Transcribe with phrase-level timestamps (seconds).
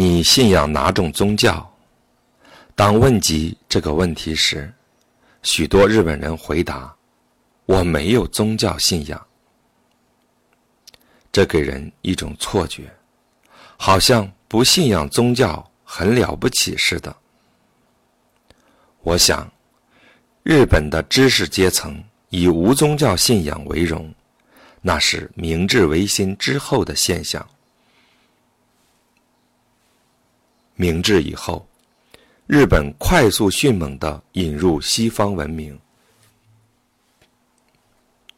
[0.00, 1.68] 你信仰哪种宗教？
[2.76, 4.72] 当问及这个问题时，
[5.42, 6.94] 许多日本人回答
[7.66, 9.26] ：“我没有宗教信仰。”
[11.32, 12.88] 这给人一种错觉，
[13.76, 17.12] 好像不信仰宗教很了不起似的。
[19.02, 19.50] 我想，
[20.44, 24.14] 日本的知识阶层以无宗教信仰为荣，
[24.80, 27.44] 那是明治维新之后的现象。
[30.80, 31.66] 明治以后，
[32.46, 35.76] 日本快速迅猛地引入西方文明。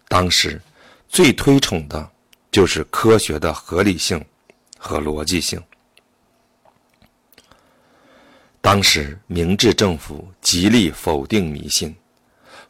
[0.09, 0.59] 当时
[1.07, 2.11] 最推崇的
[2.51, 4.25] 就是科学的合理性
[4.79, 5.63] 和逻辑性。
[8.63, 11.95] 当时明治政府极力否定迷信，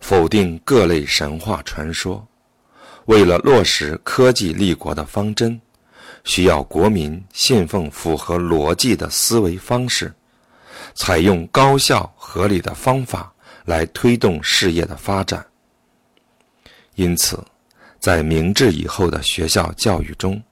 [0.01, 2.27] 否定各类神话传说，
[3.05, 5.61] 为了落实科技立国的方针。
[6.25, 10.13] 需要国民信奉符合逻辑的思维方式，
[10.95, 13.33] 采用高效合理的方法
[13.65, 15.45] 来推动事业的发展。
[16.95, 17.43] 因此，
[17.99, 20.43] 在明治以后的学校教育中，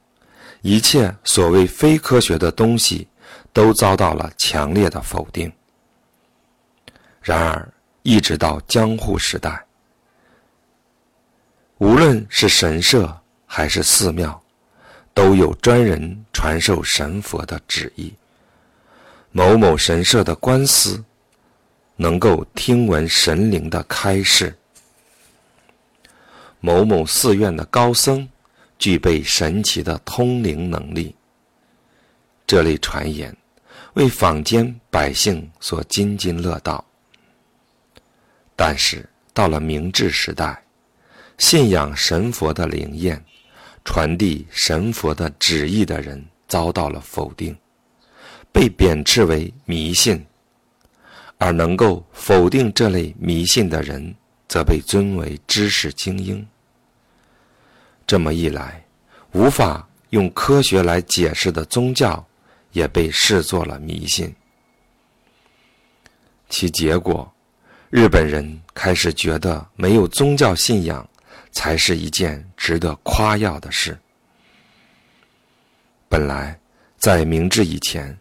[0.63, 3.07] 一切所谓非科学的东西
[3.53, 5.53] 都遭到了强烈的否定。
[7.21, 9.63] 然而，一直到江户时代，
[11.77, 14.43] 无论是神社还是寺庙。
[15.19, 18.15] 都有专人传授神佛的旨意。
[19.33, 21.05] 某某神社的官司，
[21.97, 24.53] 能够听闻神灵的开示；
[26.61, 28.29] 某某寺院的高僧，
[28.79, 31.13] 具备神奇的通灵能力。
[32.47, 33.37] 这类传言，
[33.95, 36.85] 为坊间百姓所津津乐道。
[38.55, 40.63] 但是到了明治时代，
[41.39, 43.21] 信仰神佛的灵验。
[43.85, 47.57] 传递神佛的旨意的人遭到了否定，
[48.53, 50.19] 被贬斥为迷信；
[51.39, 54.15] 而能够否定这类迷信的人，
[54.47, 56.47] 则被尊为知识精英。
[58.07, 58.85] 这么一来，
[59.33, 62.27] 无法用科学来解释的宗教，
[62.73, 64.35] 也被视作了迷信。
[66.49, 67.31] 其结果，
[67.91, 71.07] 日本人开始觉得没有宗教信仰。
[71.51, 73.99] 才是一件值得夸耀的事。
[76.09, 76.59] 本来，
[76.97, 78.17] 在明治以前，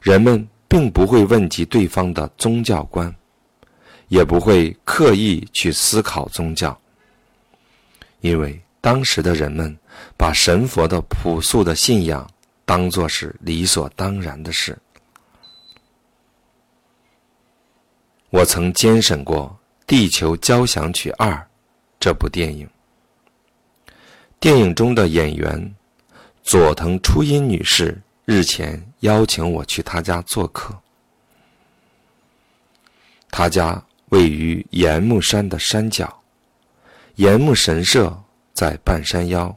[0.00, 3.14] 人们并不会问及对方的宗教观，
[4.08, 6.78] 也不会刻意去思考宗教，
[8.20, 9.74] 因为当时的人们
[10.16, 12.28] 把神佛的朴素的信仰
[12.64, 14.78] 当作是理所当然的事。
[18.30, 21.30] 我曾监审过《地球交响曲二》。
[22.02, 22.68] 这部电影，
[24.40, 25.72] 电影中的演员
[26.42, 30.76] 佐藤初音女士日前邀请我去她家做客。
[33.30, 36.20] 她家位于岩木山的山脚，
[37.14, 38.20] 岩木神社
[38.52, 39.56] 在半山腰。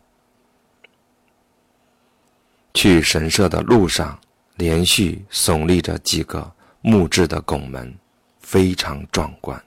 [2.76, 4.20] 去神社的路上，
[4.58, 7.92] 连续耸立着几个木质的拱门，
[8.40, 9.65] 非常壮观。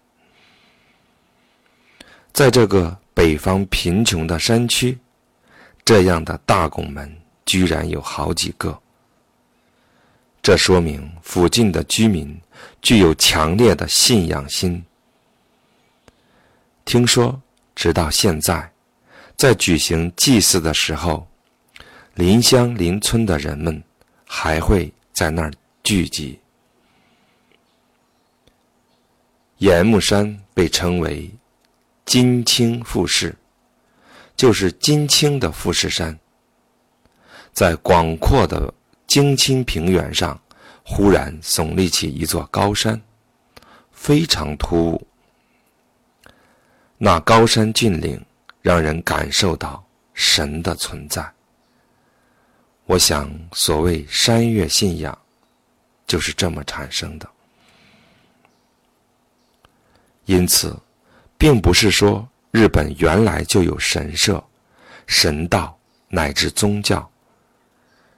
[2.33, 4.97] 在这个北方贫穷的山区，
[5.85, 7.13] 这样的大拱门
[7.45, 8.79] 居然有好几个。
[10.41, 12.41] 这说明附近的居民
[12.81, 14.83] 具有强烈的信仰心。
[16.85, 17.39] 听说，
[17.75, 18.71] 直到现在，
[19.37, 21.27] 在举行祭祀的时候，
[22.15, 23.83] 邻乡邻村的人们
[24.25, 25.53] 还会在那儿
[25.83, 26.39] 聚集。
[29.59, 31.29] 岩木山被称为。
[32.09, 33.37] 金青富士，
[34.35, 36.19] 就是金青的富士山。
[37.53, 38.73] 在广阔的
[39.07, 40.41] 金青平原上，
[40.83, 42.99] 忽然耸立起一座高山，
[43.93, 45.07] 非常突兀。
[46.97, 48.25] 那高山峻岭
[48.63, 51.31] 让人感受到神的存在。
[52.87, 55.17] 我想，所谓山岳信仰，
[56.07, 57.29] 就是这么产生的。
[60.25, 60.75] 因此。
[61.39, 64.43] 并不是说日本原来就有神社、
[65.07, 67.09] 神道乃至宗教。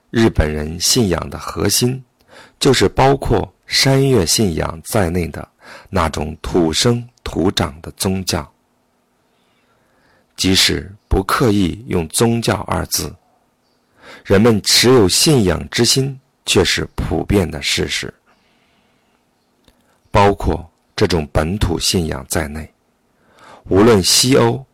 [0.08, 2.02] 日本人信仰的核心，
[2.58, 5.46] 就是包括山岳信仰在内的
[5.90, 8.50] 那种土生土长的宗教。
[10.36, 13.14] 即使不刻意用“宗教”二字，
[14.24, 18.12] 人们持有信仰之心却是普遍的事实。
[20.10, 22.72] 包括这种本土信仰在内。
[23.68, 24.64] 无论西欧、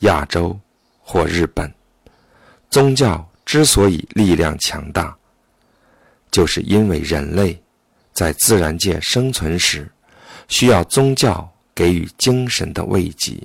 [0.00, 0.58] 亚洲
[1.00, 1.72] 或日本，
[2.70, 5.16] 宗教之所以力量强大，
[6.30, 7.62] 就是因为人类
[8.12, 9.90] 在自然界生存时，
[10.48, 13.40] 需要宗教给予精神的慰藉。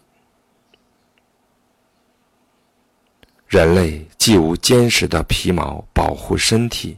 [3.48, 6.98] 人类既无坚实的皮毛保护身体，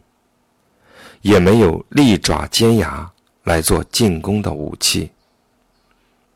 [1.21, 3.11] 也没有利爪尖牙
[3.43, 5.11] 来做进攻的武器，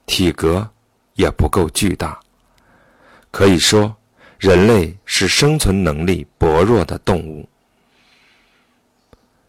[0.06, 0.70] 体格
[1.14, 2.20] 也不够巨大。
[3.32, 3.96] 可以说，
[4.38, 7.48] 人类是生存能力薄弱的动物。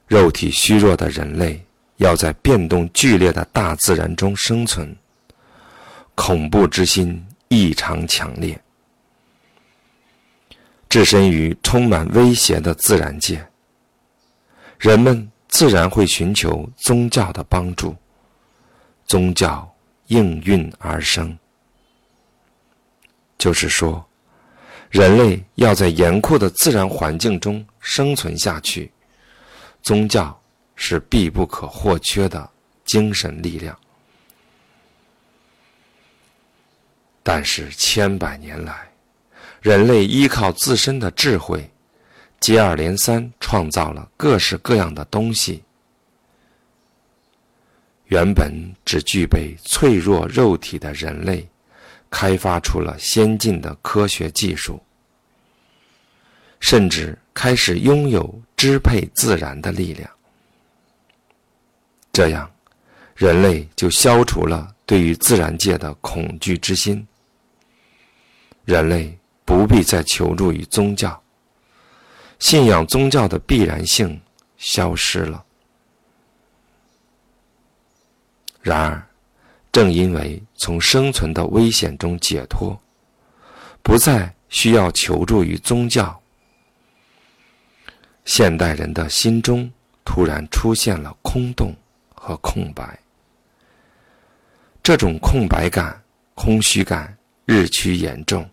[0.06, 1.64] 肉体虚弱的人类
[1.96, 4.94] 要在变动剧烈的大自然中生存，
[6.14, 8.60] 恐怖之心异常强烈。
[10.88, 13.44] 置身于充满威胁的自然界，
[14.78, 17.96] 人们自然会寻求宗教的帮助。
[19.06, 19.68] 宗教
[20.06, 21.36] 应运而生，
[23.44, 24.02] 就是说，
[24.88, 28.90] 人类要在严酷的自然环境中生存下去，
[29.82, 30.40] 宗教
[30.76, 32.50] 是必不可或缺的
[32.86, 33.78] 精神力量。
[37.22, 38.90] 但是千百年来，
[39.60, 41.70] 人类依靠自身的智慧，
[42.40, 45.62] 接二连三创造了各式各样的东西。
[48.06, 51.46] 原本只具备脆弱肉体的人类，
[52.14, 54.80] 开发出了先进的科学技术，
[56.60, 60.08] 甚至开始拥有支配自然的力量。
[62.12, 62.48] 这样，
[63.16, 67.04] 人类就消除了对于自然界的恐惧之心。
[68.64, 69.18] 人类。
[69.46, 71.22] 不必再求助于宗教，
[72.38, 74.18] 信仰宗教的必然性
[74.56, 75.44] 消失了。
[78.62, 79.06] 然而，
[79.74, 82.80] 正因为从生存的危险中解脱，
[83.82, 86.16] 不再需要求助于宗教，
[88.24, 89.68] 现代人的心中
[90.04, 91.74] 突然出现了空洞
[92.14, 92.96] 和空白。
[94.80, 96.00] 这种空白感、
[96.36, 98.48] 空虚感日趋严重。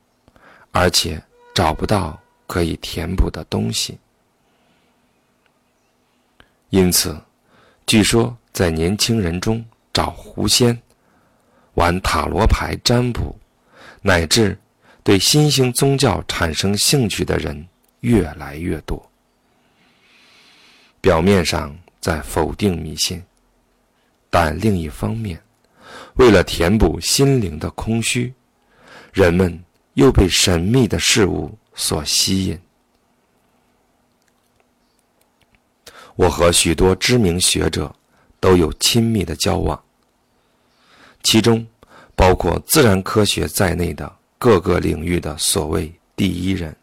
[0.71, 1.21] 而且
[1.53, 4.00] 找不到可以填补的东西，
[6.69, 7.15] 因此，
[7.85, 10.81] 据说在年轻人中找狐仙、
[11.81, 13.36] 玩塔罗牌占卜，
[14.04, 14.56] 乃至
[15.04, 17.68] 对新兴宗教产生兴趣的人
[18.01, 19.12] 越来越多。
[21.01, 23.19] 表面上在否定迷信，
[24.30, 25.42] 但另一方面，
[26.18, 28.31] 为了填补心灵的空虚，
[29.12, 29.60] 人们。
[29.95, 32.57] 又被神秘的事物所吸引。
[36.16, 37.94] 我和许多知名学者
[38.39, 39.84] 都有亲密的交往，
[41.23, 41.65] 其中
[42.15, 46.75] 包括自然科学在内的各个领域的所谓第一人。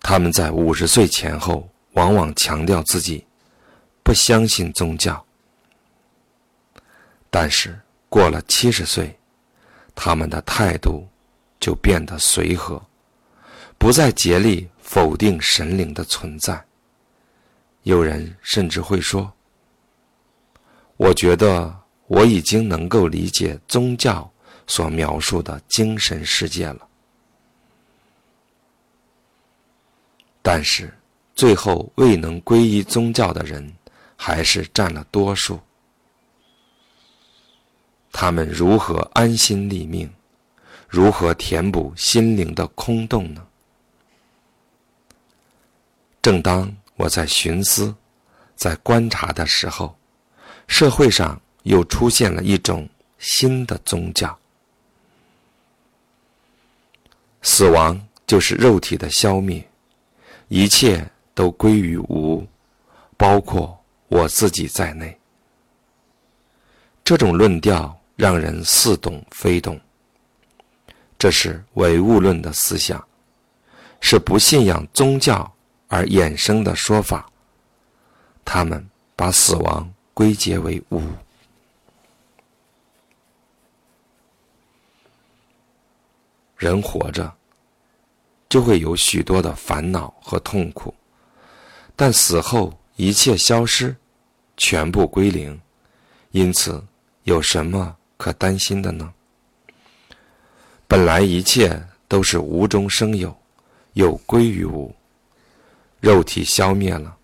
[0.00, 3.24] 他们在五十岁前后往往强调自己
[4.02, 5.24] 不相信宗教，
[7.30, 7.78] 但是
[8.08, 9.18] 过了七十岁。
[9.96, 11.08] 他们的态度
[11.60, 12.84] 就变得随和，
[13.78, 16.64] 不再竭力否定神灵的存在。
[17.84, 19.32] 有人甚至会说
[21.04, 21.70] ：“我觉得
[22.06, 24.32] 我已经能够理解宗教
[24.66, 26.88] 所描述的精神世界了。”
[30.40, 30.90] 但是，
[31.34, 33.70] 最后未能皈依宗教的人
[34.16, 35.60] 还是占了多数。
[38.10, 40.10] 他们如何安心立命？
[40.88, 43.46] 如何填补心灵的空洞呢？
[46.22, 47.94] 正当我在寻思、
[48.56, 49.94] 在观察的时候，
[50.66, 54.38] 社会上又出现了一种新的宗教：
[57.42, 59.66] 死亡就是肉体的消灭，
[60.48, 62.46] 一切都归于无，
[63.16, 63.78] 包括
[64.08, 65.18] 我自己在内。
[67.04, 67.98] 这种论调。
[68.16, 69.76] 让人似懂非懂。
[71.18, 73.04] 这是唯物论的思想，
[74.00, 75.52] 是不信仰宗教
[75.88, 77.28] 而衍生的说法。
[78.44, 81.02] 他们把死亡归结为无。
[86.56, 87.30] 人活着
[88.48, 90.94] 就会有许多的烦恼和痛苦，
[91.94, 93.94] 但死后一切消失，
[94.56, 95.60] 全部归零。
[96.30, 96.82] 因此，
[97.24, 97.94] 有什么？
[98.16, 99.12] 可担心的呢？
[100.86, 103.36] 本来一切都是无中生有，
[103.94, 104.94] 有归于无。
[106.00, 107.16] 肉体消灭了，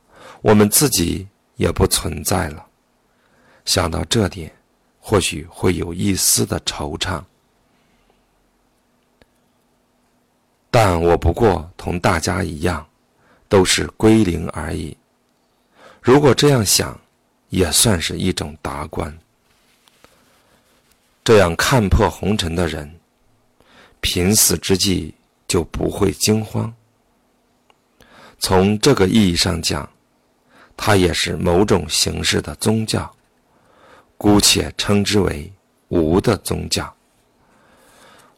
[0.43, 2.67] 我们自己也不存在了。
[3.64, 4.52] 想到这点，
[4.99, 7.23] 或许会有一丝的惆怅。
[10.71, 12.87] 但我不过同大家一样，
[13.49, 14.97] 都是归零而已。
[16.00, 16.99] 如果这样想，
[17.49, 19.17] 也算是一种达观。
[21.25, 22.90] 这样看破红尘的人，
[24.00, 25.14] 濒死之际
[25.47, 26.73] 就不会惊慌。
[28.38, 29.88] 从这个意义上讲，
[30.76, 33.12] 它也是某种形式的宗教，
[34.23, 35.50] 姑且称之为
[35.89, 36.95] 无的宗教。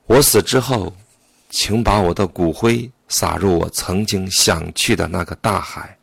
[0.07, 0.95] 我死之后，
[1.51, 5.99] 请把我的骨灰撒入我曾经想去的那个大海。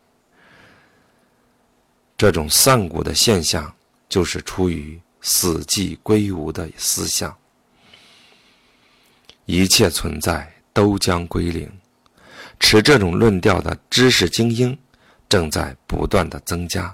[2.18, 3.74] 这种散骨的现象，
[4.10, 7.34] 就是出于死寂归无的思想。
[9.46, 11.72] 一切存在都将归零。
[12.60, 14.78] 持这种论调的知识精英，
[15.30, 16.94] 正在不断的增加。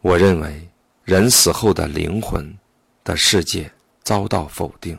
[0.00, 0.68] 我认为，
[1.04, 2.56] 人死后的灵魂
[3.04, 3.70] 的世界
[4.02, 4.98] 遭到否定，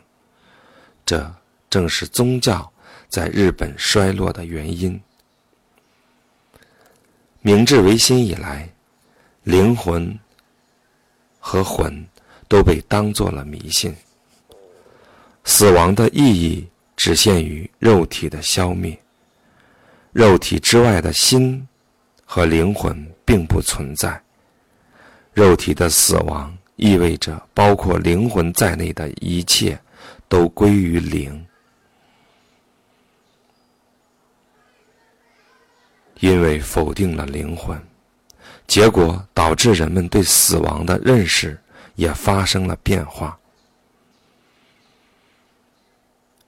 [1.04, 1.34] 这
[1.68, 2.72] 正是宗教
[3.08, 5.00] 在日本衰落的原因。
[7.40, 8.68] 明治维新以来，
[9.42, 10.18] 灵魂
[11.38, 12.06] 和魂
[12.48, 13.94] 都被当做了迷信，
[15.44, 16.68] 死亡的意义。
[16.94, 18.96] 只限于肉体的消灭，
[20.12, 21.66] 肉体之外的心
[22.24, 24.22] 和灵魂并不存在。
[25.32, 29.80] 肉体的死亡意味着包括灵魂在内的一切
[30.28, 31.46] 都归于零，
[36.20, 37.80] 因为否定了灵魂，
[38.66, 41.58] 结果导致人们对死亡的认识
[41.94, 43.38] 也发生了变化。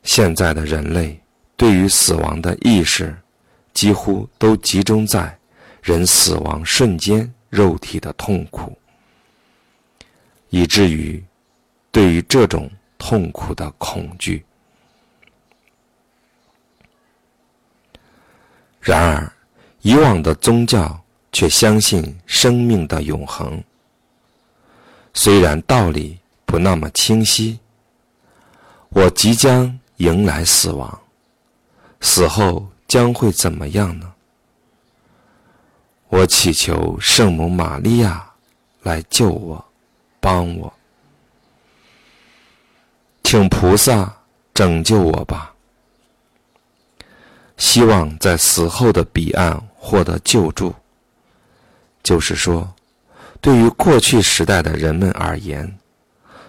[0.03, 1.19] 现在的人类
[1.57, 3.17] 对于死亡的意识，
[3.73, 5.39] 几乎都集中在
[5.83, 8.77] 人死亡瞬间肉体的痛苦，
[10.51, 11.23] 以至于
[11.93, 12.69] 对于这种
[12.99, 14.45] 痛苦的恐惧。
[18.81, 19.33] 然而，
[19.83, 23.63] 以往的宗教却相信生命的永恒，
[25.13, 27.59] 虽然道理不那么清晰，
[28.89, 29.79] 我即将。
[29.99, 31.01] 迎来死亡，
[32.01, 34.14] 死后将会怎么样呢？
[36.17, 38.25] 我祈求圣母玛利亚
[38.83, 39.65] 来救我，
[40.21, 40.73] 帮我，
[43.25, 44.17] 请菩萨
[44.55, 45.53] 拯救我吧。
[47.57, 50.73] 希望在死后的彼岸获得救助。
[52.05, 52.73] 就是说，
[53.41, 55.77] 对于过去时代的人们而言，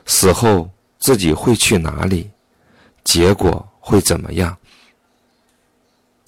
[0.05, 0.69] 死后
[0.99, 2.29] 自己会去哪里？
[3.03, 4.55] 结果会怎么样？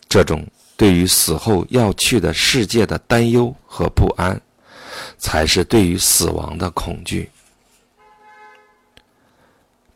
[0.10, 0.44] 这种
[0.78, 4.40] 对于死后要去的世界的担忧和不安，
[5.18, 7.30] 才是对于死亡的恐惧。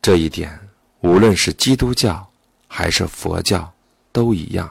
[0.02, 0.58] 这一点，
[1.00, 2.28] 无论是基督教
[2.66, 3.72] 还是佛教
[4.10, 4.68] 都一样。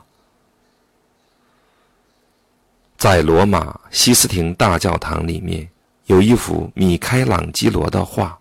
[2.97, 5.67] 在罗马西斯廷大教堂里面，
[6.07, 8.27] 有一幅米开朗基罗的画，《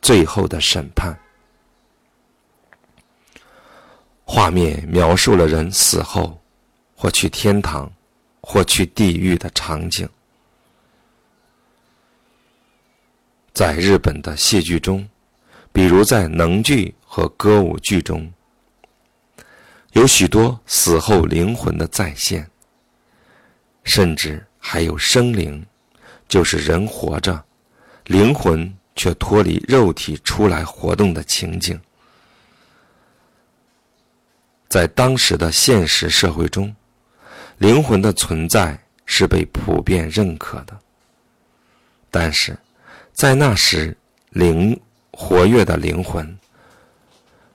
[0.00, 1.12] 最后的审判》。
[4.24, 6.40] 画面描述了人死后，
[7.00, 7.88] 或去天堂，
[8.40, 10.08] 或去地狱的场景。
[13.52, 15.08] 在日本的戏剧中，
[15.72, 18.32] 比如在能剧和歌舞剧中，
[19.92, 22.50] 有许多死后灵魂的再现，
[23.84, 25.64] 甚至还有生灵，
[26.26, 27.44] 就是人活着，
[28.06, 31.80] 灵魂却脱离肉体出来活动的情景。
[34.68, 36.74] 在当时的现实社会中，
[37.58, 40.78] 灵魂的存在是被普遍认可的。
[42.10, 42.56] 但是，
[43.12, 43.96] 在那时，
[44.30, 46.38] 灵活跃的灵魂，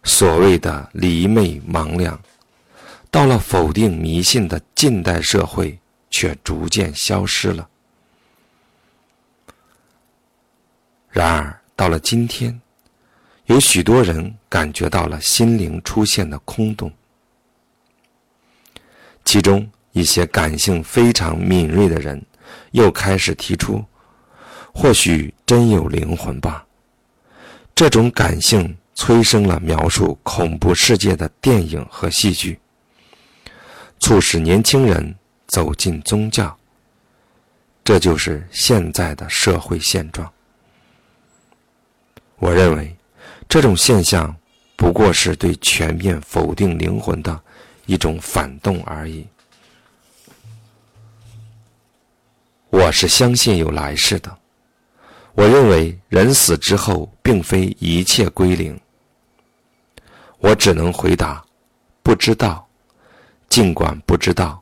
[0.03, 2.19] 所谓的离昧盲亮，
[3.09, 5.79] 到了否定迷信的近代社会，
[6.09, 7.67] 却逐渐消失了。
[11.09, 12.59] 然而，到了今天，
[13.45, 16.91] 有许多人感觉到了心灵出现的空洞。
[19.25, 22.21] 其中一些感性非常敏锐的人，
[22.71, 23.83] 又开始提出：
[24.73, 26.65] 或许真有灵魂吧。
[27.73, 32.59] 这种感性催生了描述恐怖世界的电影和戏剧，
[33.99, 35.15] 促使年轻人
[35.47, 36.55] 走进宗教。
[37.83, 40.31] 这就是现在的社会现状。
[42.37, 42.95] 我认为，
[43.47, 44.35] 这种现象
[44.75, 47.41] 不过是对全面否定灵魂的。
[47.85, 49.27] 一种反动而已。
[52.73, 54.35] 我是相信有来世的。
[55.35, 58.75] 我认为人死之后并非一切归零。
[60.39, 61.45] 我只能回答：
[62.01, 62.67] 不知道。
[63.47, 64.59] 尽管不知道，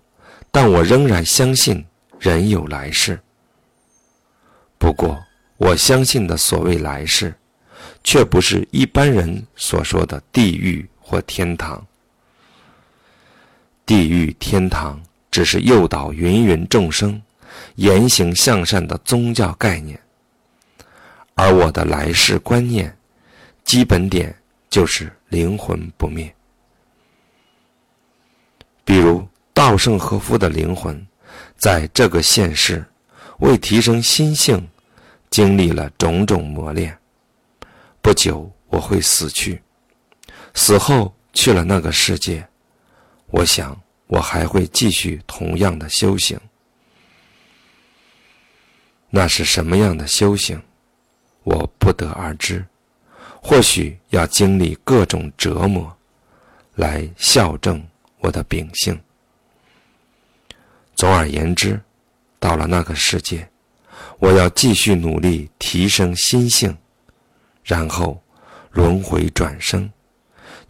[0.52, 1.86] 但我仍然相信
[2.20, 3.18] 人有来世。
[4.78, 5.18] 不过，
[5.56, 7.34] 我相信的所谓来世，
[8.04, 11.82] 却不是一般人所说的地狱或天堂。
[13.86, 15.02] 地狱、天堂
[15.32, 17.22] 只是诱导芸芸众生
[17.76, 20.00] 言行向善的宗教概念，
[21.36, 22.96] 而我的来世观念
[23.64, 24.36] 基本点
[24.70, 26.34] 就是灵魂不灭。
[28.84, 31.06] 比如稻盛和夫的灵魂，
[31.58, 32.86] 在这个现世
[33.40, 34.68] 为提升心性，
[35.30, 36.98] 经历了种种磨练。
[38.02, 39.62] 不久我会死去，
[40.56, 42.46] 死后去了那个世界，
[43.28, 46.38] 我想我还会继续同样的修行。
[49.12, 50.60] 那是什么样的修行，
[51.44, 52.66] 我不得而知。
[53.40, 55.96] 或许要经历各种折磨，
[56.74, 57.80] 来校正。
[58.24, 59.02] 我的秉性。
[60.96, 61.82] 总而言之，
[62.38, 63.50] 到了那个世界，
[64.20, 66.78] 我要继续努力提升心性，
[67.64, 68.22] 然后
[68.70, 69.92] 轮回转生，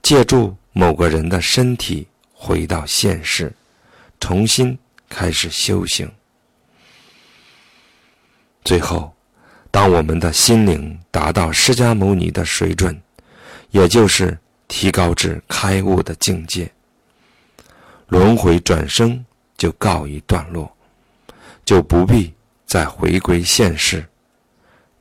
[0.02, 3.52] 借助某个人的身体回到现世，
[4.22, 4.80] 重新
[5.10, 6.10] 开始修行。
[8.64, 9.12] 最后，
[9.70, 13.00] 当我们的心灵达到释迦牟尼的水准，
[13.72, 14.38] 也就是
[14.68, 16.72] 提高至开悟的境界。
[18.08, 19.26] 轮回转生
[19.58, 20.72] 就告一段落，
[21.66, 22.34] 就不必
[22.66, 24.06] 再回归现世。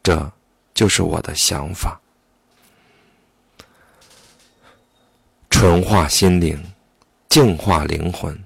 [0.02, 0.32] 这
[0.72, 2.00] 就是我的想法。
[5.50, 6.58] 纯化心灵，
[7.28, 8.38] 净化灵魂，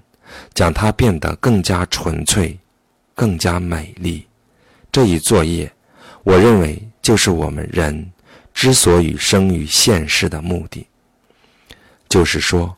[0.53, 2.59] 将它变得更加纯粹、
[3.13, 4.27] 更加美丽。
[4.95, 5.69] 这一作业，
[6.23, 8.09] 我认为就是我们人
[8.53, 10.87] 之所以生于现世的目的。
[12.07, 12.73] 就是说，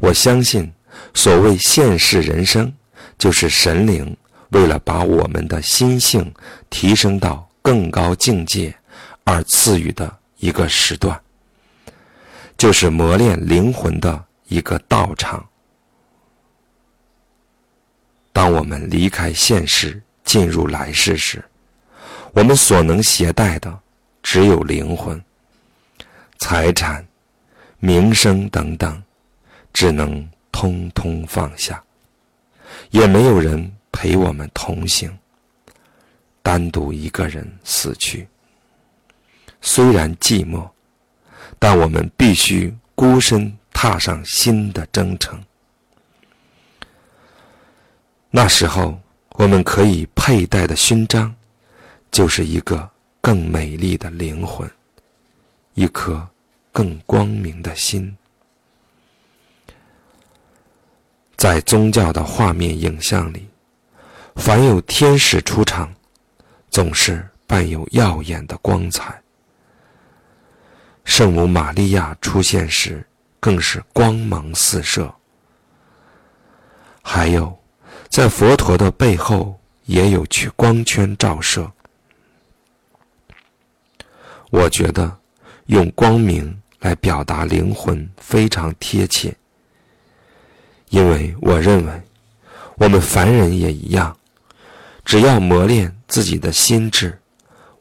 [0.00, 0.68] 我相信。
[1.14, 2.74] 所谓现世人生，
[3.16, 4.16] 就是神灵
[4.48, 6.34] 为了把我们的心性
[6.68, 8.74] 提升到更高境界
[9.22, 11.22] 而赐予的一个时段，
[12.58, 15.48] 就是磨练灵魂的一个道场。
[18.32, 21.42] 当我们离开现世，进入来世时，
[22.32, 23.78] 我们所能携带的
[24.22, 25.22] 只有灵魂、
[26.38, 27.06] 财产、
[27.78, 29.02] 名声等等，
[29.72, 30.28] 只能。
[30.52, 31.82] 通通放下，
[32.90, 35.16] 也没有人陪我们同行。
[36.42, 38.26] 单独一个人死去，
[39.62, 40.68] 虽然寂寞，
[41.58, 45.40] 但我们必须孤身踏上新的征程。
[48.28, 51.34] 那时候，我们可以佩戴的勋章，
[52.10, 52.88] 就是一个
[53.20, 54.68] 更美丽的灵魂，
[55.74, 56.26] 一颗
[56.72, 58.16] 更光明的心。
[61.36, 63.48] 在宗教的画面影像里，
[64.36, 65.92] 凡有天使出场，
[66.68, 69.22] 总是伴有耀眼的光彩。
[71.04, 73.06] 圣母玛利亚出现时，
[73.40, 75.12] 更是光芒四射。
[77.02, 77.58] 还有，
[78.08, 81.70] 在佛陀的背后也有去光圈照射。
[84.50, 85.16] 我觉得，
[85.66, 89.34] 用光明来表达灵魂非常贴切。
[90.88, 92.02] 因为我认为，
[92.76, 94.16] 我们凡人也一样，
[95.04, 97.16] 只要磨练自己的心智，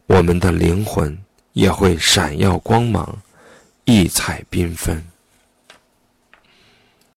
[0.06, 1.18] 我们的灵魂
[1.54, 3.18] 也会闪耀光芒，
[3.86, 5.04] 异彩缤纷。